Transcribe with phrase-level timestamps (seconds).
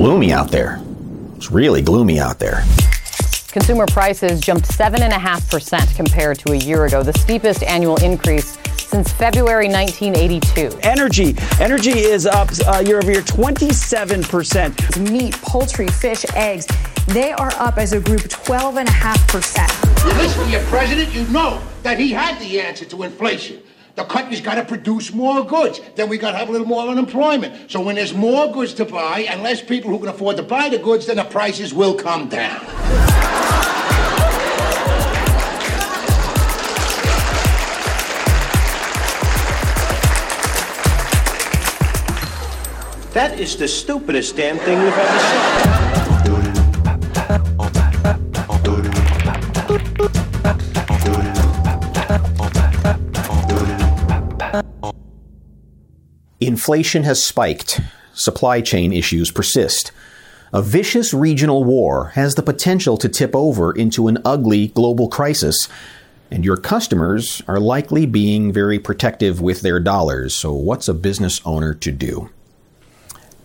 [0.00, 0.80] gloomy out there.
[1.36, 2.64] It's really gloomy out there.
[3.48, 9.68] Consumer prices jumped 7.5% compared to a year ago, the steepest annual increase since February
[9.68, 10.78] 1982.
[10.82, 11.36] Energy.
[11.60, 15.10] Energy is up uh, year over year 27%.
[15.12, 16.66] Meat, poultry, fish, eggs,
[17.08, 20.06] they are up as a group 12.5%.
[20.06, 23.62] You listen to your president, you know that he had the answer to inflation.
[23.96, 25.80] The country's got to produce more goods.
[25.96, 27.70] Then we got to have a little more unemployment.
[27.70, 30.68] So when there's more goods to buy and less people who can afford to buy
[30.68, 32.60] the goods, then the prices will come down.
[43.12, 45.79] That is the stupidest damn thing we've ever
[56.40, 57.82] Inflation has spiked.
[58.14, 59.92] Supply chain issues persist.
[60.54, 65.68] A vicious regional war has the potential to tip over into an ugly global crisis,
[66.30, 70.34] and your customers are likely being very protective with their dollars.
[70.34, 72.30] So, what's a business owner to do?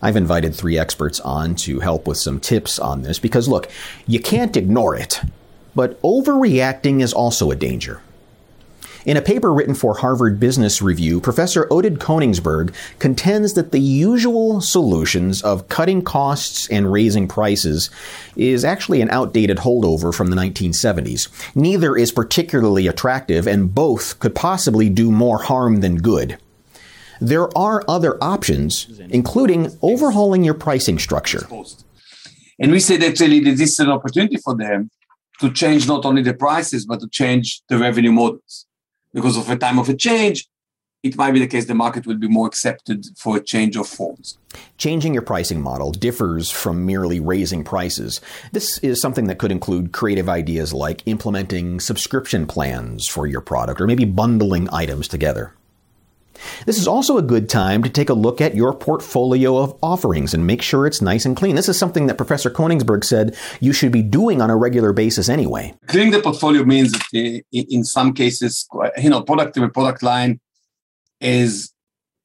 [0.01, 3.69] I've invited three experts on to help with some tips on this because, look,
[4.07, 5.19] you can't ignore it,
[5.75, 8.01] but overreacting is also a danger.
[9.05, 14.61] In a paper written for Harvard Business Review, Professor Oded Koenigsberg contends that the usual
[14.61, 17.91] solutions of cutting costs and raising prices
[18.35, 21.29] is actually an outdated holdover from the 1970s.
[21.55, 26.39] Neither is particularly attractive, and both could possibly do more harm than good.
[27.21, 31.47] There are other options, including overhauling your pricing structure.
[32.57, 34.89] And we said actually that this is an opportunity for them
[35.41, 38.65] to change not only the prices, but to change the revenue models
[39.15, 40.45] because of a time of a change,
[41.01, 43.87] it might be the case the market will be more accepted for a change of
[43.87, 44.37] forms.
[44.77, 48.19] Changing your pricing model differs from merely raising prices.
[48.51, 53.79] This is something that could include creative ideas like implementing subscription plans for your product
[53.79, 55.53] or maybe bundling items together.
[56.65, 60.33] This is also a good time to take a look at your portfolio of offerings
[60.33, 61.55] and make sure it's nice and clean.
[61.55, 65.29] This is something that Professor Koenigsberg said you should be doing on a regular basis
[65.29, 65.73] anyway.
[65.87, 70.39] Cleaning the portfolio means that in some cases, you know, product a product line
[71.21, 71.73] is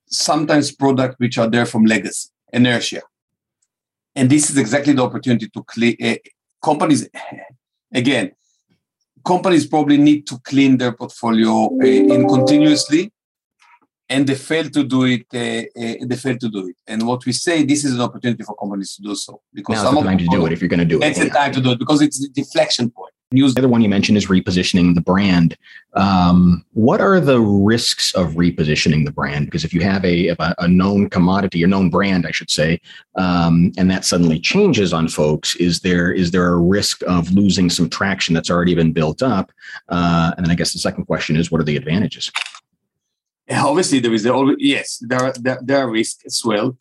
[0.07, 3.03] sometimes product which are there from legacy, inertia.
[4.15, 6.17] And this is exactly the opportunity to clean uh,
[6.63, 7.09] companies.
[7.93, 8.33] Again,
[9.25, 13.13] companies probably need to clean their portfolio uh, in continuously
[14.11, 15.27] and they fail to do it.
[15.33, 16.77] Uh, uh, they fail to do it.
[16.87, 19.85] And what we say, this is an opportunity for companies to do so because Now's
[19.85, 21.07] some the time to do it if you're going to do it.
[21.07, 21.25] It's yeah.
[21.25, 23.15] the time to do it because it's the deflection point.
[23.33, 23.55] News.
[23.55, 25.57] The other one you mentioned is repositioning the brand.
[25.95, 29.45] Um, what are the risks of repositioning the brand?
[29.45, 32.81] Because if you have a, a known commodity a known brand, I should say,
[33.15, 37.71] um, and that suddenly changes on folks, is there is there a risk of losing
[37.71, 39.53] some traction that's already been built up?
[39.89, 42.33] Uh, and then I guess the second question is, what are the advantages?
[43.51, 46.77] Obviously there is the yes there are there, there are risks as well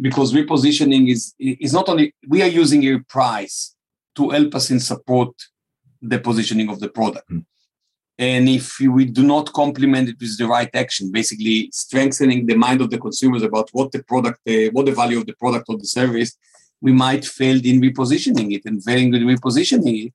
[0.00, 3.74] because repositioning is is not only we are using a price
[4.14, 5.30] to help us in support
[6.00, 7.44] the positioning of the product mm.
[8.18, 12.80] and if we do not complement it with the right action basically strengthening the mind
[12.80, 15.76] of the consumers about what the product uh, what the value of the product or
[15.76, 16.36] the service
[16.80, 20.14] we might fail in repositioning it and failing in repositioning it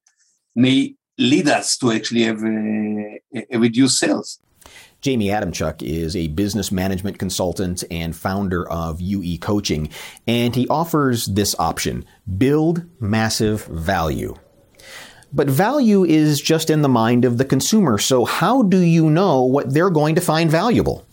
[0.56, 3.19] may lead us to actually have a,
[3.51, 4.40] a reduced sales
[5.02, 9.90] Jamie Adamchuk is a business management consultant and founder of UE Coaching,
[10.28, 12.03] and he offers this option
[12.38, 14.35] build massive value.
[15.31, 19.44] But value is just in the mind of the consumer, so how do you know
[19.44, 21.06] what they're going to find valuable?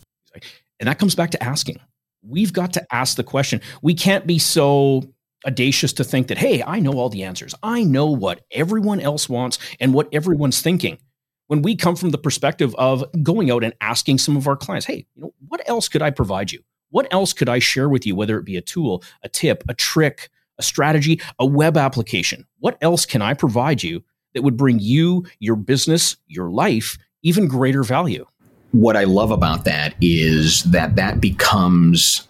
[0.81, 1.81] And that comes back to asking.
[2.27, 3.61] We've got to ask the question.
[3.83, 5.03] We can't be so
[5.47, 7.55] audacious to think that, hey, I know all the answers.
[7.63, 10.99] I know what everyone else wants and what everyone's thinking
[11.47, 14.87] when we come from the perspective of going out and asking some of our clients,
[14.87, 16.61] hey, you know, what else could I provide you?
[16.91, 19.75] What else could I share with you, whether it be a tool, a tip, a
[19.75, 22.47] trick, a strategy, a web application?
[22.61, 24.03] What else can I provide you
[24.33, 28.27] that would bring you, your business, your life even greater value?
[28.73, 32.29] What I love about that is that that becomes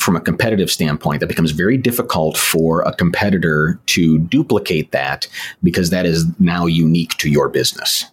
[0.00, 5.28] from a competitive standpoint, that becomes very difficult for a competitor to duplicate that
[5.62, 8.06] because that is now unique to your business.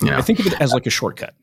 [0.00, 0.18] You know?
[0.18, 1.34] I think of it as like a shortcut.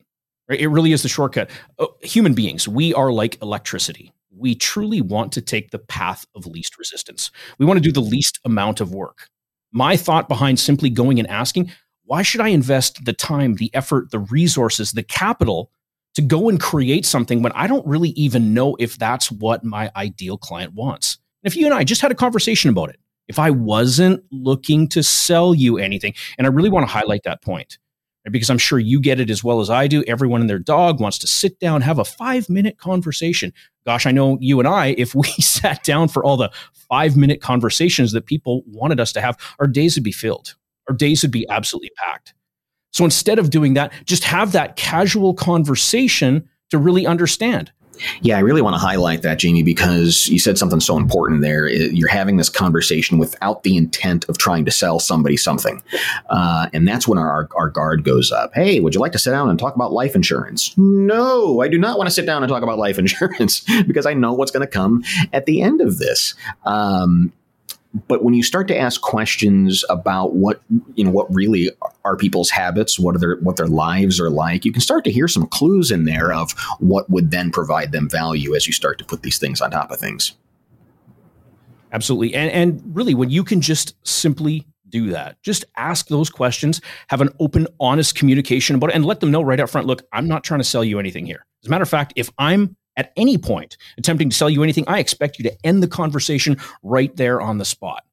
[0.48, 0.60] Right?
[0.60, 1.50] It really is the shortcut.
[1.78, 4.12] Uh, human beings, we are like electricity.
[4.38, 7.30] We truly want to take the path of least resistance.
[7.58, 9.28] We want to do the least amount of work.
[9.72, 11.72] My thought behind simply going and asking,
[12.04, 15.70] why should I invest the time, the effort, the resources, the capital
[16.16, 19.90] to go and create something when I don't really even know if that's what my
[19.94, 21.18] ideal client wants.
[21.44, 22.98] And if you and I just had a conversation about it,
[23.28, 27.42] if I wasn't looking to sell you anything, and I really want to highlight that
[27.42, 27.78] point
[28.30, 30.02] because I'm sure you get it as well as I do.
[30.06, 33.52] Everyone and their dog wants to sit down, have a five minute conversation.
[33.84, 37.42] Gosh, I know you and I, if we sat down for all the five minute
[37.42, 40.54] conversations that people wanted us to have, our days would be filled.
[40.88, 42.32] Our days would be absolutely packed.
[42.96, 47.70] So instead of doing that, just have that casual conversation to really understand.
[48.22, 51.68] Yeah, I really want to highlight that, Jamie, because you said something so important there.
[51.68, 55.82] You're having this conversation without the intent of trying to sell somebody something.
[56.30, 58.52] Uh, and that's when our, our guard goes up.
[58.54, 60.72] Hey, would you like to sit down and talk about life insurance?
[60.78, 64.14] No, I do not want to sit down and talk about life insurance because I
[64.14, 65.04] know what's going to come
[65.34, 66.34] at the end of this.
[66.64, 67.30] Um,
[68.08, 70.60] but when you start to ask questions about what
[70.94, 71.70] you know what really
[72.04, 75.12] are people's habits what are their what their lives are like you can start to
[75.12, 78.98] hear some clues in there of what would then provide them value as you start
[78.98, 80.32] to put these things on top of things.
[81.92, 82.34] Absolutely.
[82.34, 87.20] And and really when you can just simply do that just ask those questions have
[87.20, 90.28] an open honest communication about it and let them know right up front look i'm
[90.28, 91.44] not trying to sell you anything here.
[91.64, 94.84] As a matter of fact if i'm at any point attempting to sell you anything,
[94.86, 98.04] I expect you to end the conversation right there on the spot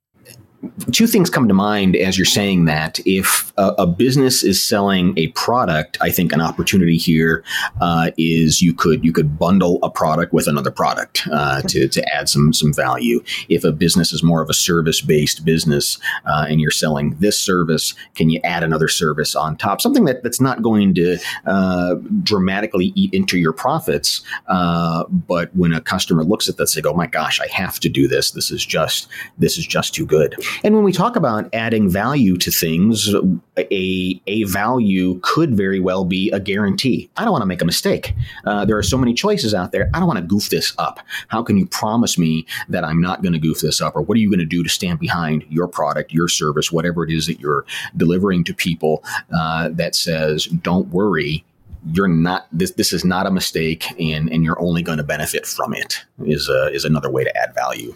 [0.91, 2.99] two things come to mind as you're saying that.
[3.05, 7.43] If a, a business is selling a product, I think an opportunity here
[7.81, 12.15] uh, is you could you could bundle a product with another product uh, to, to
[12.15, 13.23] add some some value.
[13.49, 17.39] If a business is more of a service based business uh, and you're selling this
[17.39, 19.81] service, can you add another service on top?
[19.81, 25.73] Something that, that's not going to uh, dramatically eat into your profits, uh, but when
[25.73, 28.31] a customer looks at this, they go, "My gosh, I have to do this.
[28.31, 29.07] This is just
[29.37, 33.13] this is just too good." And when we talk about adding value to things,
[33.57, 37.09] a, a value could very well be a guarantee.
[37.17, 38.13] I don't want to make a mistake.
[38.45, 39.89] Uh, there are so many choices out there.
[39.93, 40.99] I don't want to goof this up.
[41.27, 43.95] How can you promise me that I'm not going to goof this up?
[43.95, 47.03] Or what are you going to do to stand behind your product, your service, whatever
[47.03, 47.65] it is that you're
[47.95, 49.03] delivering to people
[49.35, 51.43] uh, that says, don't worry,
[51.91, 55.45] you're not this this is not a mistake and and you're only going to benefit
[55.45, 57.93] from it is uh, is another way to add value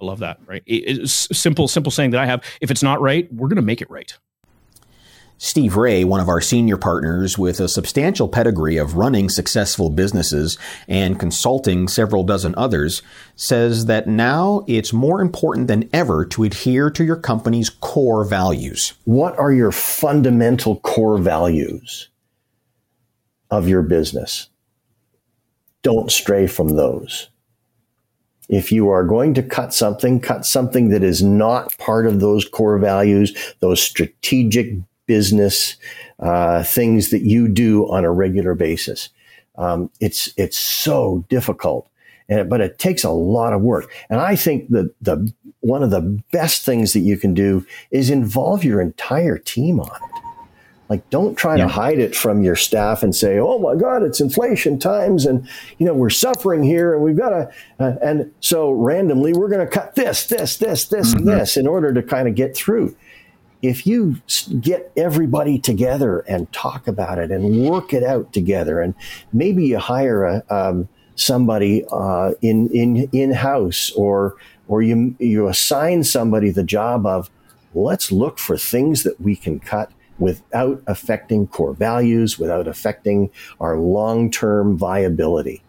[0.00, 0.38] I love that.
[0.46, 0.62] Right.
[0.66, 2.42] It's simple, simple saying that I have.
[2.60, 4.16] If it's not right, we're going to make it right.
[5.38, 10.56] Steve Ray, one of our senior partners with a substantial pedigree of running successful businesses
[10.88, 13.02] and consulting several dozen others,
[13.34, 18.94] says that now it's more important than ever to adhere to your company's core values.
[19.04, 22.08] What are your fundamental core values
[23.50, 24.48] of your business?
[25.82, 27.28] Don't stray from those.
[28.48, 32.44] If you are going to cut something, cut something that is not part of those
[32.44, 34.74] core values, those strategic
[35.06, 35.76] business
[36.18, 39.08] uh, things that you do on a regular basis.
[39.56, 41.88] Um, it's it's so difficult,
[42.28, 43.90] and, but it takes a lot of work.
[44.10, 48.10] And I think that the one of the best things that you can do is
[48.10, 50.15] involve your entire team on it.
[50.88, 51.64] Like, don't try yeah.
[51.64, 55.48] to hide it from your staff and say, "Oh my God, it's inflation times, and
[55.78, 57.50] you know we're suffering here, and we've got to."
[57.80, 61.28] Uh, and so randomly, we're going to cut this, this, this, this, mm-hmm.
[61.28, 62.96] and this in order to kind of get through.
[63.62, 64.16] If you
[64.60, 68.94] get everybody together and talk about it and work it out together, and
[69.32, 74.36] maybe you hire a, um, somebody uh, in in in house, or
[74.68, 77.28] or you you assign somebody the job of,
[77.74, 83.30] let's look for things that we can cut without affecting core values, without affecting
[83.60, 85.62] our long term viability.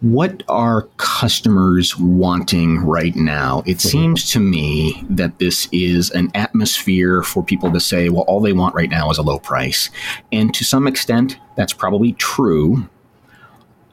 [0.00, 3.62] What are customers wanting right now?
[3.64, 3.88] It mm-hmm.
[3.88, 8.52] seems to me that this is an atmosphere for people to say, well, all they
[8.52, 9.88] want right now is a low price.
[10.30, 12.86] And to some extent, that's probably true.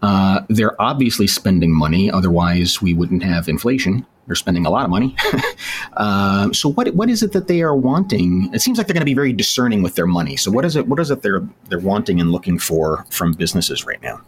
[0.01, 4.05] Uh, they're obviously spending money, otherwise, we wouldn't have inflation.
[4.27, 5.15] They're spending a lot of money.
[5.93, 8.49] uh, so what what is it that they are wanting?
[8.53, 10.37] It seems like they're going to be very discerning with their money.
[10.37, 10.87] So what is it?
[10.87, 14.21] What is it they're they're wanting and looking for from businesses right now?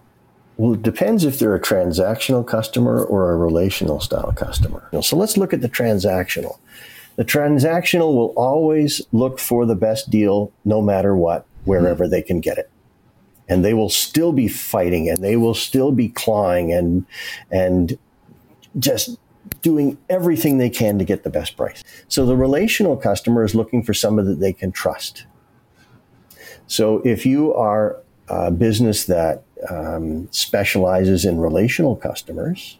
[0.57, 4.87] Well, it depends if they're a transactional customer or a relational style customer.
[5.01, 6.59] So let's look at the transactional.
[7.15, 12.39] The transactional will always look for the best deal no matter what, wherever they can
[12.39, 12.69] get it.
[13.47, 17.05] And they will still be fighting and they will still be clawing and
[17.51, 17.97] and
[18.79, 19.17] just
[19.61, 21.83] doing everything they can to get the best price.
[22.07, 25.25] So the relational customer is looking for somebody that they can trust.
[26.67, 27.97] So if you are
[28.29, 32.79] a business that um, specializes in relational customers,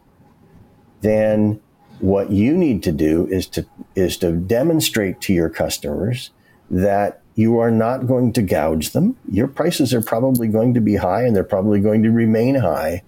[1.01, 1.60] then
[2.00, 3.65] what you need to do is to
[3.96, 6.32] is to demonstrate to your customers
[6.70, 9.17] that You are not going to gouge them.
[9.29, 13.01] Your prices are probably going to be high and they're probably going to remain high.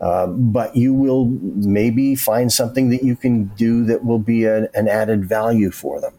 [0.00, 4.68] Uh, but you will maybe find something that you can do that will be a,
[4.74, 6.12] an added value for them.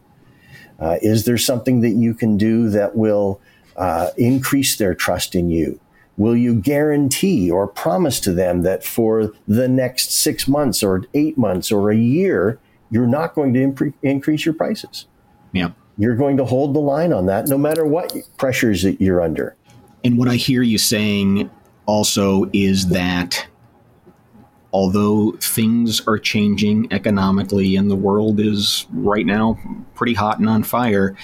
[0.80, 3.40] Uh, is there something that you can do that will
[3.76, 5.80] uh, increase their trust in you?
[6.18, 11.38] Will you guarantee or promise to them that for the next six months or eight
[11.38, 15.06] months or a year, you're not going to impre- increase your prices?
[15.52, 15.70] Yeah.
[16.00, 19.56] You're going to hold the line on that no matter what pressures that you're under.
[20.04, 21.50] And what I hear you saying
[21.86, 23.48] also is that
[24.78, 29.58] although things are changing economically and the world is right now
[29.96, 31.16] pretty hot and on fire,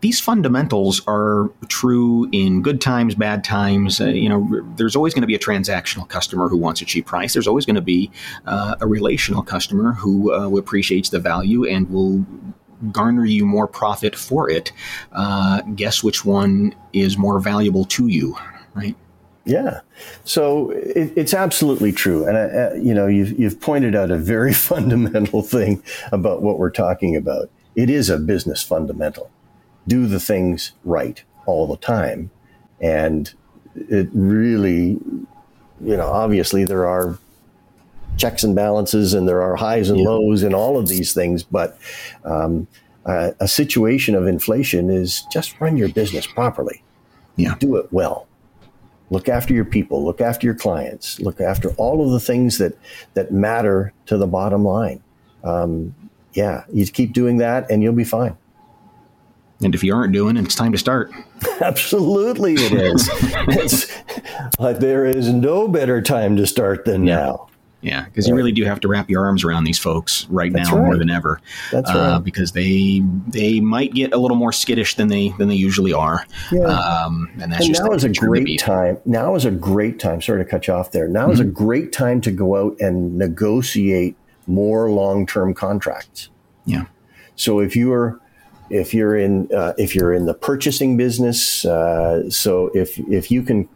[0.00, 4.00] these fundamentals are true in good times, bad times.
[4.00, 7.04] Uh, you know, there's always going to be a transactional customer who wants a cheap
[7.04, 7.34] price.
[7.34, 8.10] There's always going to be
[8.46, 12.24] uh, a relational customer who uh, appreciates the value and will
[12.92, 14.72] garner you more profit for it.
[15.12, 18.38] Uh, guess which one is more valuable to you,
[18.74, 18.96] right?
[19.46, 19.80] Yeah,
[20.24, 24.52] so it, it's absolutely true, and uh, you know you've you've pointed out a very
[24.70, 27.48] fundamental thing about what we're talking about.
[27.74, 29.30] It is a business fundamental
[29.86, 32.30] do the things right all the time.
[32.80, 33.32] And
[33.74, 34.98] it really,
[35.80, 37.18] you know, obviously there are
[38.16, 40.08] checks and balances and there are highs and yeah.
[40.08, 41.78] lows in all of these things, but
[42.24, 42.66] um,
[43.04, 46.82] uh, a situation of inflation is just run your business properly.
[47.36, 47.54] Yeah.
[47.58, 48.26] Do it well.
[49.10, 52.76] Look after your people, look after your clients, look after all of the things that,
[53.14, 55.00] that matter to the bottom line.
[55.44, 55.94] Um,
[56.32, 58.36] yeah, you keep doing that and you'll be fine.
[59.62, 61.10] And if you aren't doing it, it's time to start.
[61.60, 63.08] Absolutely, it is.
[63.48, 63.90] it's
[64.58, 67.16] like there is no better time to start than yeah.
[67.16, 67.45] now.
[67.82, 70.70] Yeah, because you really do have to wrap your arms around these folks right That's
[70.70, 70.84] now right.
[70.86, 71.40] more than ever.
[71.70, 72.24] That's uh, right.
[72.24, 76.26] Because they they might get a little more skittish than they than they usually are.
[76.50, 76.62] Yeah.
[76.62, 78.98] Um, and that's and just now is a nature of the great time.
[79.04, 80.20] Now is a great time.
[80.22, 81.06] Sorry to cut you off there.
[81.06, 81.52] Now is a Mm-hmm.
[81.52, 84.16] great time to go out and negotiate
[84.48, 86.30] more long-term contracts.
[86.64, 86.86] Yeah.
[87.36, 88.18] So if you're
[88.70, 93.42] if you're in uh, if you're in the purchasing business, uh, so if if you
[93.42, 93.68] can.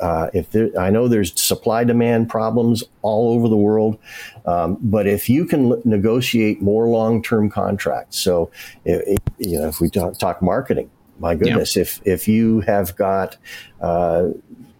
[0.00, 3.98] Uh, if there, I know there's supply demand problems all over the world,
[4.44, 8.50] um, but if you can l- negotiate more long term contracts, so
[8.84, 13.36] if, you know if we talk, talk marketing, my goodness, if if you have got
[13.80, 14.28] uh,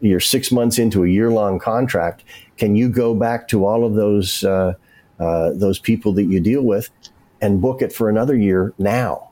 [0.00, 2.24] you're six months into a year long contract,
[2.56, 4.74] can you go back to all of those uh,
[5.20, 6.90] uh, those people that you deal with
[7.40, 9.30] and book it for another year now?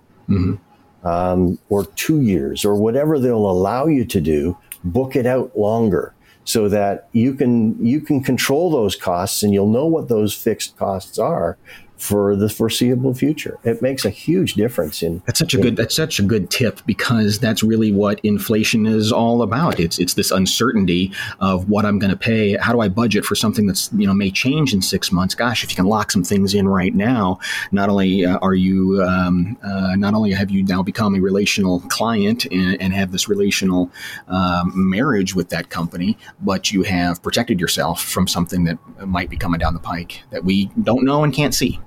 [1.04, 6.14] um, or two years or whatever they'll allow you to do, book it out longer
[6.44, 10.76] so that you can you can control those costs and you'll know what those fixed
[10.76, 11.56] costs are
[12.02, 13.58] for the foreseeable future.
[13.62, 15.76] It makes a huge difference in That's such a good.
[15.76, 19.78] That's such a good tip because that's really what inflation is all about.
[19.78, 22.56] It's it's this uncertainty of what I'm going to pay.
[22.56, 25.36] How do I budget for something that's you know may change in six months?
[25.36, 27.38] Gosh, if you can lock some things in right now,
[27.70, 31.80] not only uh, are you um, uh, not only have you now become a relational
[31.82, 33.92] client and, and have this relational
[34.26, 39.36] um, marriage with that company, but you have protected yourself from something that might be
[39.36, 41.78] coming down the pike that we don't know and can't see.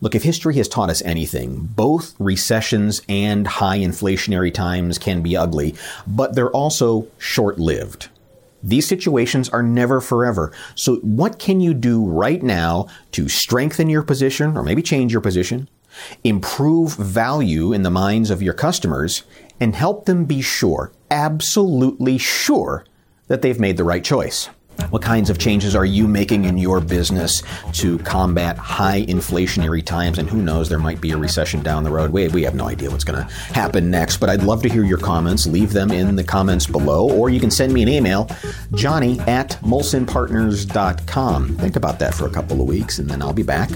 [0.00, 5.36] Look, if history has taught us anything, both recessions and high inflationary times can be
[5.36, 5.74] ugly,
[6.06, 8.08] but they're also short lived.
[8.62, 10.50] These situations are never forever.
[10.74, 15.20] So, what can you do right now to strengthen your position or maybe change your
[15.20, 15.68] position,
[16.24, 19.24] improve value in the minds of your customers,
[19.60, 22.86] and help them be sure, absolutely sure,
[23.28, 24.48] that they've made the right choice?
[24.90, 27.42] What kinds of changes are you making in your business
[27.74, 30.18] to combat high inflationary times?
[30.18, 32.10] And who knows, there might be a recession down the road.
[32.10, 34.84] We, we have no idea what's going to happen next, but I'd love to hear
[34.84, 35.46] your comments.
[35.46, 38.28] Leave them in the comments below, or you can send me an email,
[38.74, 41.56] johnny at molsonpartners.com.
[41.56, 43.70] Think about that for a couple of weeks, and then I'll be back.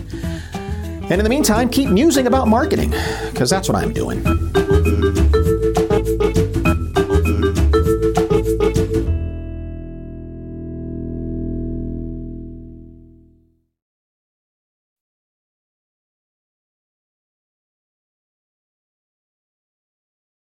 [1.11, 2.91] And in the meantime, keep musing about marketing,
[3.31, 4.23] because that's what I'm doing.